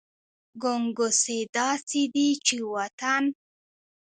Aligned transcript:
ګنګوسې 0.61 1.39
داسې 1.57 2.01
دي 2.13 2.29
چې 2.45 2.57
وطن… 2.73 3.23